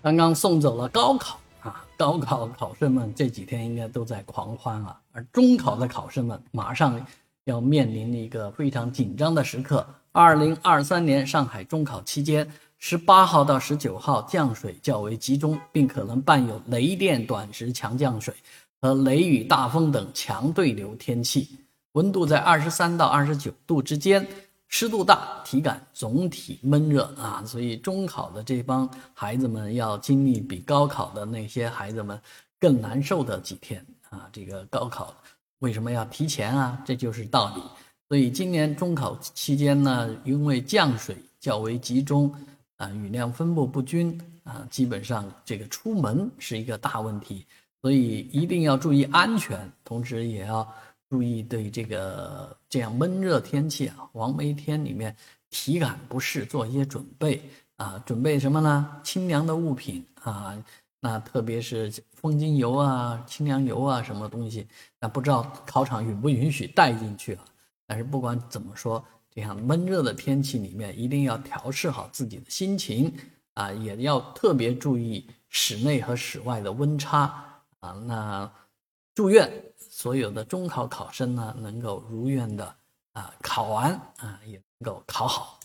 [0.00, 7.04] 刚刚送走了高考啊，高考考生们这几天应该都在狂欢啊，而中考的考生们马上
[7.44, 9.84] 要面临一个非常紧张的时刻。
[10.12, 12.48] 二零二三年上海中考期间，
[12.78, 18.34] 十八号到十九号降水较为集中，并可能伴有雷电、短时强降水
[18.80, 21.58] 和雷雨大风等强对流天气，
[21.92, 24.26] 温度在二十三到二十九度之间。
[24.68, 32.20] 湿度大，体感总体闷热啊，所以中考的这帮孩子们要经历比高考的那些孩子们
[32.60, 34.28] 更难受的几天啊。
[34.30, 35.14] 这个高考
[35.60, 36.80] 为什么要提前啊？
[36.84, 37.62] 这就是道理。
[38.08, 42.30] 所以今年中考期间呢，因为降水较为集中
[42.76, 47.46] 啊，雨量分布不均啊，基本上这个出门是一个大问题，
[47.80, 50.70] 所以一定要注意安全，同时也要。
[51.08, 55.14] 注意对这个这样闷热天气啊，黄梅天里面
[55.50, 57.42] 体感不适做一些准备
[57.76, 59.00] 啊，准备什么呢？
[59.02, 60.56] 清凉的物品啊，
[61.00, 64.66] 那特别是风精油啊、清凉油啊，什么东西？
[65.00, 67.44] 那不知道考场允不允许带进去啊？
[67.86, 73.10] 但是不管怎么说，这样闷热的天气里面，一定要调试好自己的心情
[73.54, 77.32] 啊，也要特别注意室内和室外的温差
[77.80, 77.92] 啊。
[78.06, 78.52] 那
[79.18, 79.50] 祝愿。
[79.90, 82.72] 所有的中考考生呢，能够如愿的
[83.14, 85.57] 啊考完啊，也能够考好。